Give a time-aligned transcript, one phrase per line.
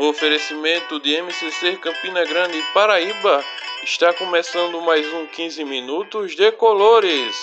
[0.00, 3.44] No oferecimento de MCC Campina Grande, Paraíba,
[3.82, 7.36] está começando mais um 15 minutos de colores.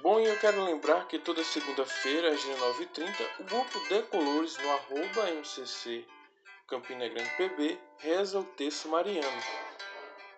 [0.00, 4.70] Bom, e eu quero lembrar que toda segunda-feira, às 19h30, o grupo de colores no
[4.70, 6.06] arroba MCC
[6.68, 9.42] Campina Grande PB reza o texto mariano.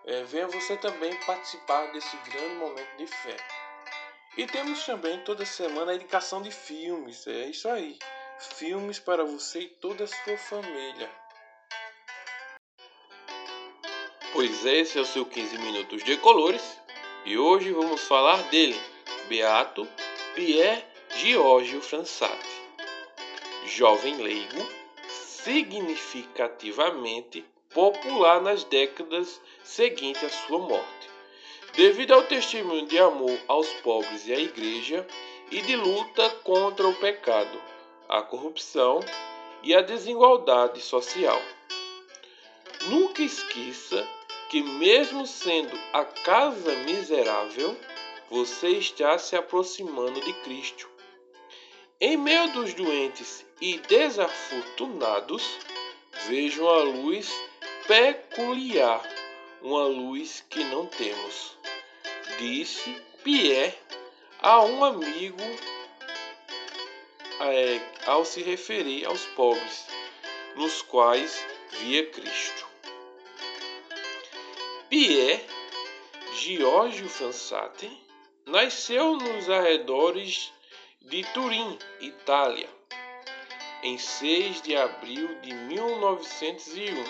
[0.07, 3.37] É, venha você também participar desse grande momento de fé.
[4.35, 7.27] E temos também toda semana a indicação de filmes.
[7.27, 7.99] É isso aí.
[8.57, 11.11] Filmes para você e toda a sua família.
[14.33, 16.81] Pois esse é o seu 15 minutos de colores
[17.27, 18.81] e hoje vamos falar dele,
[19.29, 19.87] Beato
[20.35, 20.83] Pierre
[21.17, 22.63] Giorgio Fransati.
[23.67, 24.67] Jovem leigo,
[25.09, 27.45] significativamente
[27.75, 31.02] popular nas décadas seguintes à sua morte
[31.75, 35.07] devido ao testemunho de amor aos pobres e à igreja
[35.51, 37.61] e de luta contra o pecado,
[38.09, 39.01] a corrupção
[39.63, 41.41] e a desigualdade social.
[42.89, 44.07] Nunca esqueça
[44.51, 47.77] que, mesmo sendo a casa miserável,
[48.31, 50.91] você está se aproximando de Cristo.
[52.01, 55.59] Em meio dos doentes e desafortunados,
[56.27, 57.33] vejo uma luz
[57.87, 59.03] peculiar,
[59.63, 61.57] uma luz que não temos
[62.39, 63.75] disse Pierre
[64.41, 65.43] a um amigo
[67.41, 69.87] é, ao se referir aos pobres,
[70.57, 71.45] nos quais
[71.81, 72.67] via Cristo.
[74.89, 75.45] Pierre
[76.35, 77.91] Giorgio Fransati
[78.47, 80.53] nasceu nos arredores
[81.01, 82.69] de Turim, Itália,
[83.83, 87.05] em 6 de abril de 1901,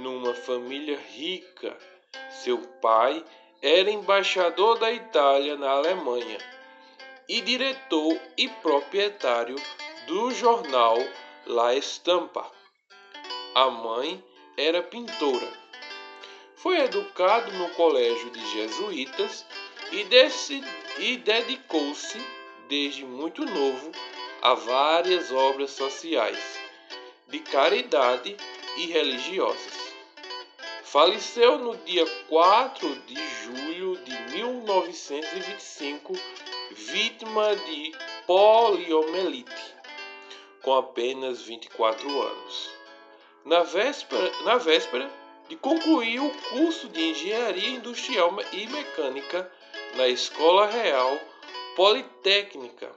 [0.00, 1.76] numa família rica.
[2.30, 3.24] Seu pai
[3.62, 6.38] era embaixador da Itália na Alemanha
[7.28, 9.56] e diretor e proprietário
[10.06, 10.96] do jornal
[11.46, 12.50] La Estampa.
[13.54, 14.22] A mãe
[14.56, 15.52] era pintora.
[16.56, 19.46] Foi educado no colégio de jesuítas
[19.92, 20.06] e,
[21.02, 22.18] e dedicou-se
[22.68, 23.90] desde muito novo
[24.42, 26.58] a várias obras sociais,
[27.28, 28.36] de caridade
[28.76, 29.85] e religiosas.
[30.86, 36.12] Faleceu no dia 4 de julho de 1925,
[36.70, 37.92] vítima de
[38.24, 39.74] poliomielite,
[40.62, 42.70] com apenas 24 anos.
[43.44, 45.10] Na véspera, na véspera
[45.48, 49.52] de concluir o curso de Engenharia Industrial e Mecânica
[49.96, 51.18] na Escola Real
[51.74, 52.94] Politécnica,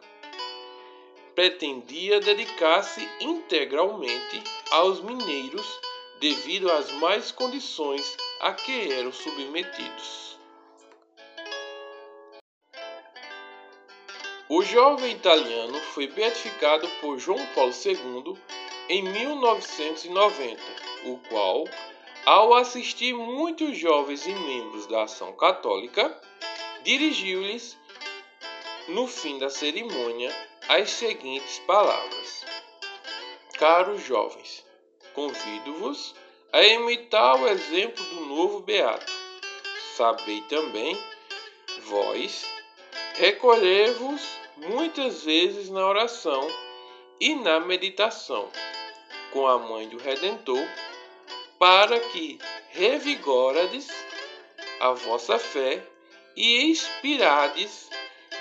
[1.33, 5.88] pretendia dedicar-se integralmente aos mineiros
[6.19, 10.37] devido às más condições a que eram submetidos.
[14.49, 18.35] O jovem italiano foi beatificado por João Paulo II
[18.89, 20.61] em 1990,
[21.05, 21.65] o qual,
[22.25, 26.19] ao assistir muitos jovens e membros da ação católica,
[26.83, 27.77] dirigiu-lhes,
[28.87, 30.35] no fim da cerimônia,
[30.67, 32.43] as seguintes palavras:
[33.59, 34.65] Caros jovens,
[35.19, 36.15] Convido-vos
[36.49, 39.11] a imitar o exemplo do novo beato.
[39.97, 40.97] Sabei também,
[41.81, 42.49] vós,
[43.15, 44.25] recolher-vos
[44.55, 46.47] muitas vezes na oração
[47.19, 48.49] e na meditação
[49.33, 50.65] com a mãe do Redentor,
[51.59, 53.89] para que revigorades
[54.79, 55.85] a vossa fé
[56.33, 57.89] e inspirades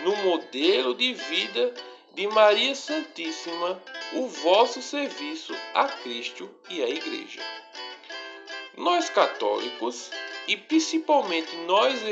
[0.04, 1.74] no modelo de vida
[2.18, 3.80] de Maria Santíssima
[4.12, 7.40] o vosso serviço a Cristo e à Igreja.
[8.76, 10.10] Nós católicos,
[10.48, 12.02] e principalmente nós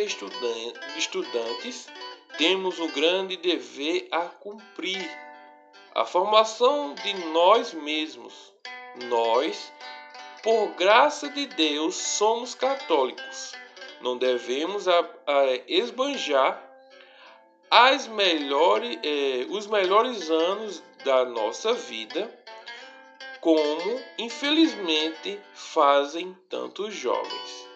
[0.96, 1.88] estudantes,
[2.38, 5.10] temos um grande dever a cumprir:
[5.92, 8.54] a formação de nós mesmos.
[9.08, 9.72] Nós,
[10.40, 13.54] por graça de Deus, somos católicos.
[14.00, 14.84] Não devemos
[15.66, 16.66] esbanjar
[17.78, 22.34] as melhores, eh, os melhores anos da nossa vida,
[23.38, 27.68] como infelizmente fazem tantos jovens,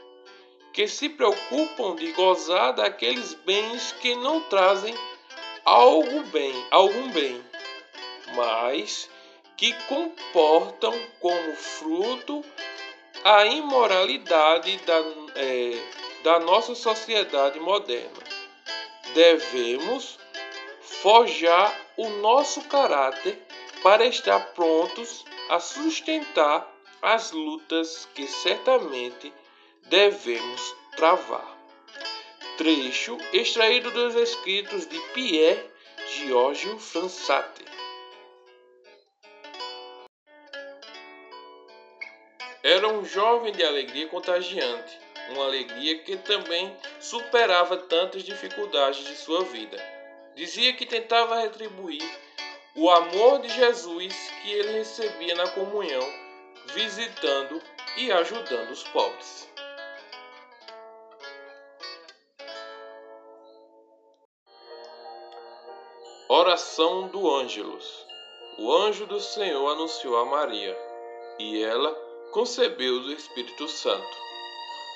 [0.73, 4.95] que se preocupam de gozar daqueles bens que não trazem
[5.67, 7.45] algo bem, algum bem,
[8.35, 9.07] mas
[9.55, 12.43] que comportam como fruto
[13.23, 14.99] a imoralidade da,
[15.37, 15.73] é,
[16.25, 18.40] da nossa sociedade moderna.
[19.15, 20.19] Devemos
[20.81, 23.39] forjar o nosso caráter
[23.83, 26.71] para estar prontos a sustentar
[27.03, 29.33] as lutas que certamente
[29.87, 31.59] devemos travar.
[32.57, 35.71] Trecho extraído dos escritos de Pierre
[36.07, 37.65] Giorgio Fransati.
[42.63, 44.99] Era um jovem de alegria contagiante,
[45.29, 49.79] uma alegria que também superava tantas dificuldades de sua vida.
[50.35, 52.03] Dizia que tentava retribuir
[52.77, 56.07] o amor de Jesus que ele recebia na comunhão,
[56.73, 57.61] visitando
[57.97, 59.49] e ajudando os pobres.
[66.29, 68.07] Oração do Ângelus.
[68.57, 70.79] O anjo do Senhor anunciou a Maria,
[71.41, 71.93] e ela
[72.31, 74.30] concebeu do Espírito Santo.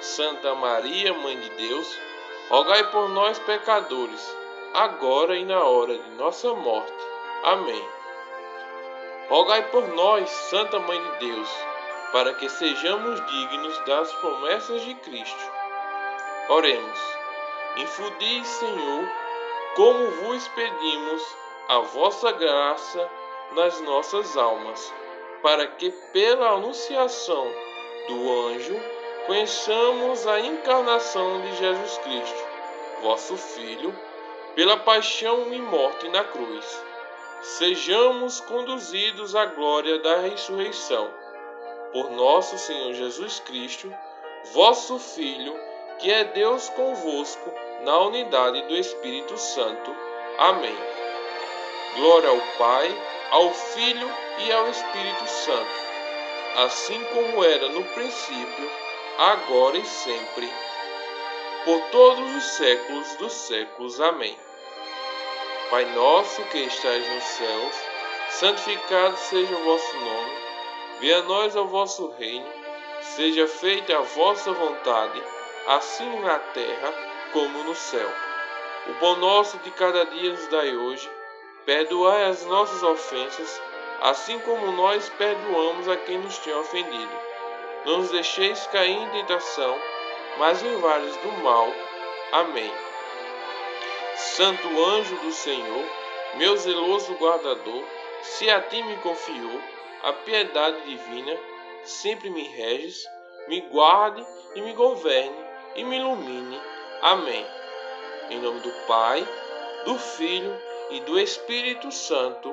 [0.00, 1.98] Santa Maria, Mãe de Deus,
[2.50, 4.36] rogai por nós, pecadores,
[4.74, 6.92] agora e na hora de nossa morte.
[7.42, 7.88] Amém.
[9.28, 11.48] Rogai por nós, Santa Mãe de Deus,
[12.12, 15.50] para que sejamos dignos das promessas de Cristo.
[16.48, 16.98] Oremos.
[17.78, 19.08] Infundis, Senhor,
[19.74, 21.22] como vos pedimos,
[21.68, 23.10] a vossa graça
[23.52, 24.92] nas nossas almas,
[25.42, 27.46] para que pela anunciação
[28.08, 28.80] do anjo
[29.26, 32.44] conheçamos a encarnação de Jesus Cristo,
[33.02, 33.94] vosso Filho,
[34.54, 36.64] pela paixão e morte na cruz.
[37.42, 41.10] Sejamos conduzidos à glória da ressurreição.
[41.92, 43.92] Por nosso Senhor Jesus Cristo,
[44.52, 45.54] vosso Filho,
[45.98, 47.52] que é Deus convosco,
[47.82, 49.94] na unidade do Espírito Santo.
[50.38, 50.76] Amém.
[51.96, 52.94] Glória ao Pai,
[53.30, 55.70] ao Filho e ao Espírito Santo,
[56.64, 58.85] assim como era no princípio,
[59.18, 60.52] agora e sempre,
[61.64, 64.00] por todos os séculos dos séculos.
[64.00, 64.38] Amém.
[65.70, 67.74] Pai nosso que estais nos céus,
[68.30, 70.32] santificado seja o vosso nome,
[71.00, 72.46] venha a nós o vosso reino,
[73.00, 75.22] seja feita a vossa vontade,
[75.66, 76.94] assim na terra
[77.32, 78.10] como no céu.
[78.88, 81.10] O pão nosso de cada dia nos dai hoje
[81.66, 83.60] Perdoai as nossas ofensas,
[84.00, 87.10] assim como nós perdoamos a quem nos tem ofendido.
[87.86, 89.80] Não nos deixeis cair em tentação,
[90.38, 91.72] mas livrai-nos do mal.
[92.32, 92.72] Amém.
[94.16, 95.84] Santo anjo do Senhor,
[96.34, 97.84] meu zeloso guardador,
[98.22, 99.60] se a ti me confiou
[100.02, 101.38] a piedade divina,
[101.84, 103.06] sempre me reges,
[103.46, 105.46] me guarde e me governe
[105.76, 106.60] e me ilumine.
[107.02, 107.46] Amém.
[108.30, 109.24] Em nome do Pai,
[109.84, 112.52] do Filho e do Espírito Santo.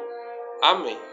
[0.61, 1.12] Amém.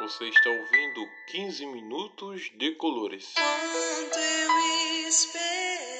[0.00, 3.34] Você está ouvindo 15 minutos de colores.
[3.34, 5.99] Quando eu esperei,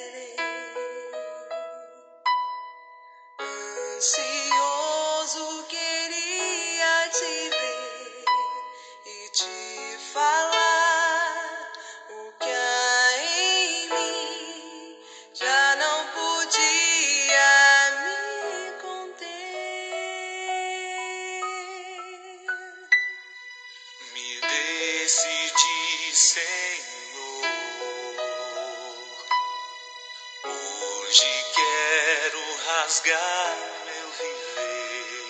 [32.91, 35.29] rasgar meu viver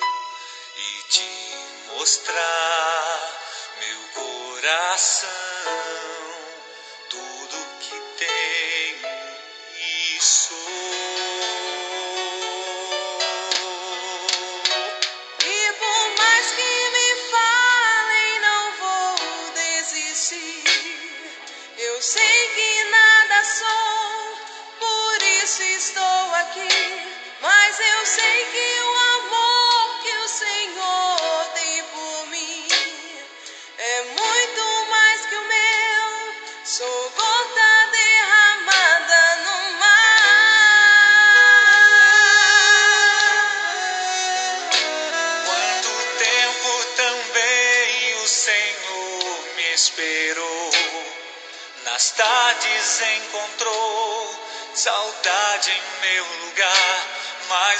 [0.78, 1.30] e te
[1.94, 3.40] mostrar
[3.80, 5.30] meu coração,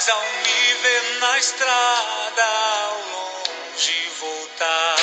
[0.02, 4.96] mas ao me ver na estrada ao longe voltar,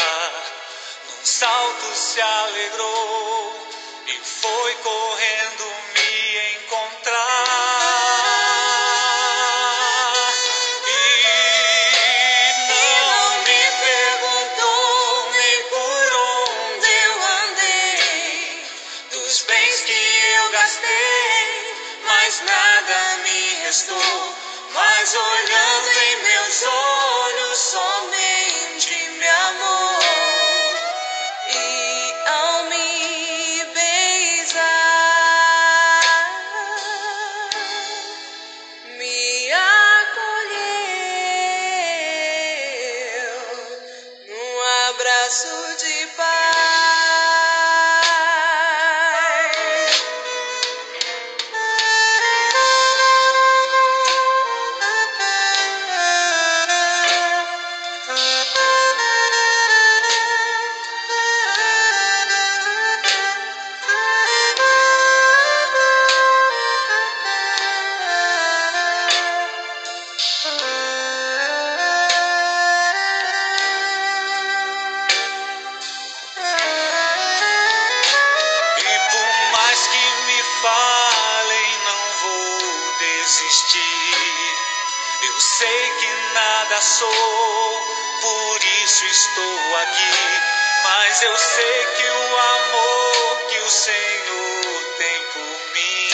[1.07, 3.67] num salto se alegrou
[4.07, 5.18] e foi correndo
[24.73, 28.48] Mas olhando em meus olhos, somente
[86.81, 87.87] sou,
[88.21, 90.49] por isso estou aqui.
[90.83, 96.09] Mas eu sei que o amor que o Senhor tem por mim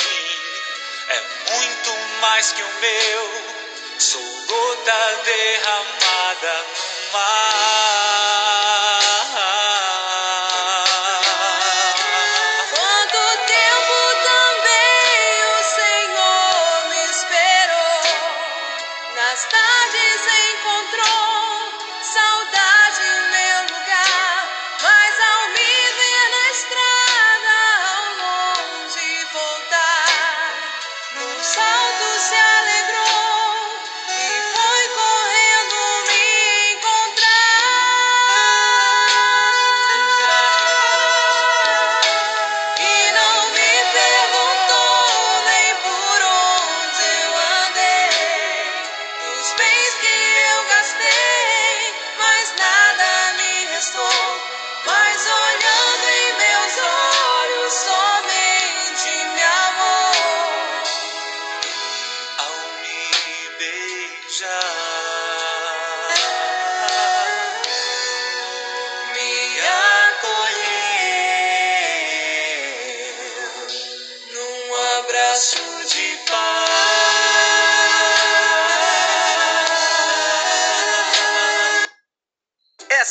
[1.09, 3.43] é muito mais que o meu.
[3.99, 6.04] Sou gota derramada